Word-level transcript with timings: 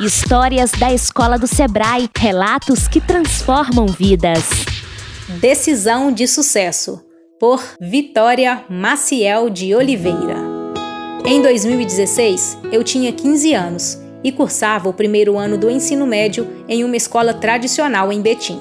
Histórias 0.00 0.70
da 0.70 0.90
Escola 0.94 1.38
do 1.38 1.46
Sebrae, 1.46 2.08
relatos 2.16 2.88
que 2.88 3.02
transformam 3.02 3.86
vidas. 3.86 4.48
Decisão 5.42 6.10
de 6.10 6.26
sucesso, 6.26 7.04
por 7.38 7.62
Vitória 7.78 8.64
Maciel 8.70 9.50
de 9.50 9.74
Oliveira. 9.74 10.38
Em 11.26 11.42
2016, 11.42 12.60
eu 12.72 12.82
tinha 12.82 13.12
15 13.12 13.52
anos 13.52 13.98
e 14.24 14.32
cursava 14.32 14.88
o 14.88 14.94
primeiro 14.94 15.36
ano 15.36 15.58
do 15.58 15.68
ensino 15.68 16.06
médio 16.06 16.48
em 16.66 16.82
uma 16.82 16.96
escola 16.96 17.34
tradicional 17.34 18.10
em 18.10 18.22
Betim. 18.22 18.58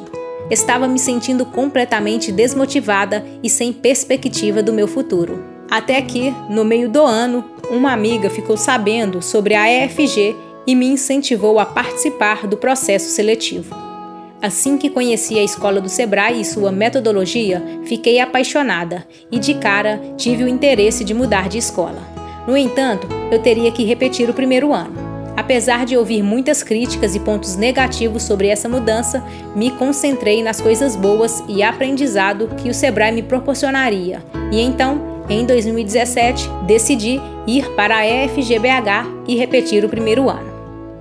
Estava 0.52 0.90
me 0.90 1.00
sentindo 1.00 1.46
completamente 1.46 2.34
desmotivada 2.34 3.26
e 3.42 3.50
sem 3.50 3.72
perspectiva 3.72 4.62
do 4.62 4.74
meu 4.74 4.90
futuro. 4.90 5.42
Até 5.72 6.02
que, 6.02 6.36
no 6.50 6.66
meio 6.66 6.90
do 6.90 7.02
ano, 7.02 7.46
uma 7.72 7.94
amiga 7.94 8.30
ficou 8.30 8.58
sabendo 8.58 9.22
sobre 9.22 9.54
a 9.54 9.72
EFG 9.72 10.49
e 10.70 10.76
me 10.76 10.86
incentivou 10.86 11.58
a 11.58 11.66
participar 11.66 12.46
do 12.46 12.56
processo 12.56 13.10
seletivo. 13.10 13.76
Assim 14.40 14.78
que 14.78 14.88
conheci 14.88 15.40
a 15.40 15.44
escola 15.44 15.82
do 15.82 15.90
Sebrae 15.90 16.42
e 16.42 16.46
sua 16.46 16.72
metodologia, 16.72 17.60
fiquei 17.86 18.20
apaixonada 18.20 19.04
e 19.32 19.40
de 19.40 19.56
cara 19.56 20.00
tive 20.16 20.44
o 20.44 20.48
interesse 20.48 21.04
de 21.04 21.12
mudar 21.12 21.50
de 21.50 21.58
escola. 21.58 22.04
No 22.48 22.56
entanto, 22.56 23.08
eu 23.32 23.40
teria 23.40 23.72
que 23.72 23.84
repetir 23.84 24.30
o 24.30 24.34
primeiro 24.34 24.72
ano. 24.72 24.94
Apesar 25.36 25.88
de 25.88 25.98
ouvir 25.98 26.22
muitas 26.22 26.62
críticas 26.62 27.16
e 27.16 27.20
pontos 27.20 27.56
negativos 27.56 28.22
sobre 28.22 28.48
essa 28.48 28.70
mudança, 28.70 29.24
me 29.56 29.72
concentrei 29.72 30.44
nas 30.44 30.62
coisas 30.62 30.96
boas 30.96 31.44
e 31.48 31.64
aprendizado 31.64 32.48
que 32.58 32.70
o 32.70 32.76
Sebrae 32.76 33.12
me 33.12 33.24
proporcionaria. 33.24 34.24
E 34.52 34.62
então, 34.62 35.26
em 35.28 35.48
2017, 35.48 36.48
decidi 36.68 37.20
ir 37.48 37.68
para 37.72 37.98
a 37.98 38.06
EFGBH 38.06 39.26
e 39.28 39.36
repetir 39.36 39.84
o 39.84 39.90
primeiro 39.90 40.30
ano. 40.30 40.49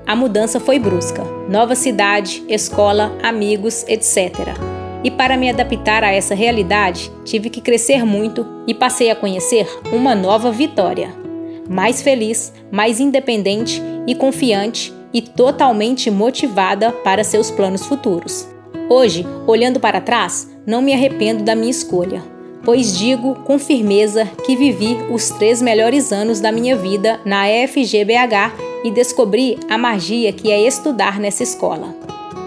A 0.08 0.16
mudança 0.16 0.58
foi 0.58 0.78
brusca: 0.78 1.22
nova 1.48 1.74
cidade, 1.74 2.42
escola, 2.48 3.16
amigos, 3.22 3.84
etc. 3.86 4.56
E 5.04 5.10
para 5.10 5.36
me 5.36 5.48
adaptar 5.48 6.02
a 6.02 6.10
essa 6.10 6.34
realidade, 6.34 7.12
tive 7.24 7.50
que 7.50 7.60
crescer 7.60 8.04
muito 8.04 8.44
e 8.66 8.74
passei 8.74 9.10
a 9.10 9.14
conhecer 9.14 9.68
uma 9.92 10.14
nova 10.14 10.50
Vitória 10.50 11.28
mais 11.68 12.00
feliz, 12.00 12.52
mais 12.72 12.98
independente 12.98 13.82
e 14.06 14.14
confiante 14.14 14.92
e 15.12 15.20
totalmente 15.20 16.10
motivada 16.10 16.90
para 16.90 17.22
seus 17.22 17.50
planos 17.50 17.84
futuros. 17.84 18.48
Hoje, 18.88 19.26
olhando 19.46 19.78
para 19.78 20.00
trás, 20.00 20.48
não 20.66 20.80
me 20.80 20.94
arrependo 20.94 21.44
da 21.44 21.54
minha 21.54 21.70
escolha, 21.70 22.22
pois 22.64 22.96
digo 22.96 23.34
com 23.44 23.58
firmeza 23.58 24.24
que 24.46 24.56
vivi 24.56 24.96
os 25.10 25.28
três 25.30 25.60
melhores 25.60 26.10
anos 26.10 26.40
da 26.40 26.50
minha 26.50 26.74
vida 26.74 27.20
na 27.24 27.48
EFGBH 27.48 28.67
e 28.84 28.90
descobri 28.90 29.58
a 29.68 29.76
magia 29.76 30.32
que 30.32 30.50
é 30.50 30.60
estudar 30.60 31.18
nessa 31.18 31.42
escola. 31.42 31.94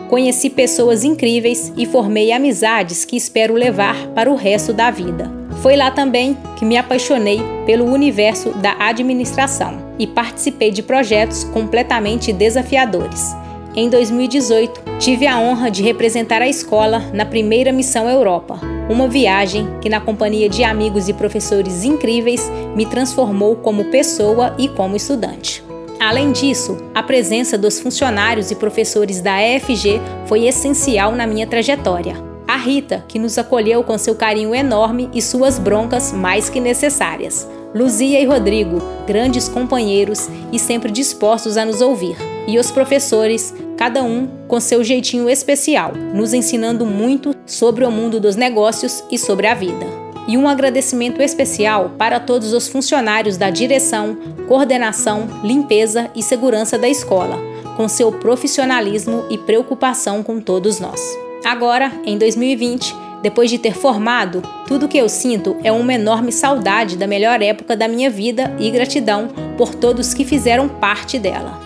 Conheci 0.10 0.50
pessoas 0.50 1.04
incríveis 1.04 1.72
e 1.78 1.86
formei 1.86 2.32
amizades 2.32 3.06
que 3.06 3.16
espero 3.16 3.54
levar 3.54 4.08
para 4.08 4.30
o 4.30 4.36
resto 4.36 4.74
da 4.74 4.92
vida. 4.92 5.32
Foi 5.62 5.76
lá 5.76 5.90
também 5.92 6.38
que 6.58 6.66
me 6.66 6.76
apaixonei 6.76 7.40
pelo 7.66 7.86
universo 7.86 8.50
da 8.50 8.76
administração 8.80 9.78
e 9.98 10.08
participei 10.08 10.72
de 10.72 10.84
projetos 10.84 11.44
completamente 11.46 12.34
desafiadores. 12.34 13.34
Em 13.74 13.90
2018, 13.90 14.84
tive 15.00 15.26
a 15.26 15.40
honra 15.40 15.72
de 15.72 15.82
representar 15.82 16.42
a 16.42 16.48
escola 16.50 17.00
na 17.14 17.26
primeira 17.26 17.72
Missão 17.72 18.10
Europa, 18.10 18.60
uma 18.90 19.08
viagem 19.08 19.66
que, 19.80 19.88
na 19.88 20.02
companhia 20.02 20.50
de 20.50 20.62
amigos 20.64 21.08
e 21.08 21.14
professores 21.14 21.86
incríveis, 21.86 22.52
me 22.76 22.86
transformou 22.86 23.56
como 23.56 23.86
pessoa 23.86 24.54
e 24.58 24.68
como 24.68 24.98
estudante. 24.98 25.71
Além 26.02 26.32
disso, 26.34 26.78
a 26.94 27.02
presença 27.02 27.58
dos 27.58 27.80
funcionários 27.80 28.52
e 28.52 28.56
professores 28.56 29.22
da 29.22 29.42
EFG 29.42 30.02
foi 30.26 30.48
essencial 30.48 31.14
na 31.14 31.26
minha 31.26 31.48
trajetória 31.48 32.32
a 32.52 32.58
Rita, 32.58 33.06
que 33.08 33.18
nos 33.18 33.38
acolheu 33.38 33.82
com 33.82 33.98
seu 33.98 34.14
carinho 34.14 34.54
enorme 34.54 35.10
e 35.14 35.22
suas 35.22 35.58
broncas 35.58 36.12
mais 36.12 36.50
que 36.50 36.60
necessárias. 36.60 37.48
Luzia 37.74 38.20
e 38.20 38.26
Rodrigo, 38.26 38.82
grandes 39.08 39.48
companheiros 39.48 40.28
e 40.52 40.60
sempre 40.60 40.92
dispostos 40.92 41.56
a 41.56 41.64
nos 41.64 41.80
ouvir. 41.80 42.18
E 42.46 42.60
os 42.60 42.70
professores, 42.70 43.54
cada 43.78 44.04
um 44.04 44.28
com 44.50 44.60
seu 44.60 44.84
jeitinho 44.84 45.30
especial, 45.30 45.94
nos 46.14 46.34
ensinando 46.34 46.86
muito 46.86 47.34
sobre 47.46 47.86
o 47.86 47.92
mundo 47.92 48.20
dos 48.20 48.36
negócios 48.36 49.02
e 49.10 49.18
sobre 49.18 49.48
a 49.48 49.54
vida. 49.54 50.11
E 50.32 50.38
um 50.38 50.48
agradecimento 50.48 51.22
especial 51.22 51.92
para 51.98 52.18
todos 52.18 52.54
os 52.54 52.66
funcionários 52.66 53.36
da 53.36 53.50
direção, 53.50 54.18
coordenação, 54.48 55.28
limpeza 55.44 56.10
e 56.16 56.24
segurança 56.24 56.78
da 56.78 56.88
escola, 56.88 57.38
com 57.76 57.86
seu 57.90 58.14
profissionalismo 58.14 59.26
e 59.30 59.38
preocupação 59.38 60.24
com 60.24 60.40
todos 60.40 60.80
nós. 60.80 61.02
Agora, 61.44 61.92
em 62.06 62.18
2020, 62.18 62.96
depois 63.22 63.50
de 63.50 63.58
ter 63.58 63.76
formado, 63.76 64.42
tudo 64.70 64.88
que 64.88 64.98
eu 64.98 65.10
sinto 65.10 65.58
é 65.66 65.72
uma 65.72 65.96
enorme 65.96 66.32
saudade 66.32 66.96
da 66.96 67.06
melhor 67.06 67.42
época 67.42 67.76
da 67.76 67.90
minha 67.90 68.10
vida 68.10 68.56
e 68.58 68.72
gratidão 68.72 69.28
por 69.58 69.76
todos 69.76 70.14
que 70.14 70.24
fizeram 70.24 70.70
parte 70.70 71.20
dela. 71.20 71.60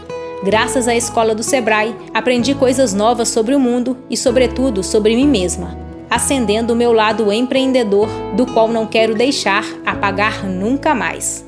Graças 0.44 0.88
à 0.88 0.96
escola 0.96 1.36
do 1.36 1.44
Sebrae, 1.44 1.96
aprendi 2.12 2.56
coisas 2.56 2.96
novas 2.96 3.30
sobre 3.30 3.54
o 3.54 3.60
mundo 3.60 3.96
e, 4.10 4.18
sobretudo, 4.18 4.82
sobre 4.82 5.16
mim 5.16 5.28
mesma, 5.28 5.85
acendendo 6.10 6.74
o 6.74 6.76
meu 6.76 6.94
lado 6.94 7.32
empreendedor, 7.32 8.08
do 8.36 8.46
qual 8.46 8.68
não 8.68 8.86
quero 8.86 9.16
deixar 9.16 9.66
apagar 9.86 10.46
nunca 10.46 10.94
mais. 10.94 11.46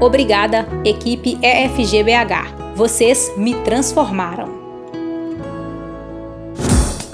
Obrigada, 0.00 0.66
equipe 0.84 1.38
EFGBH. 1.42 2.74
Vocês 2.74 3.32
me 3.36 3.54
transformaram. 3.56 4.64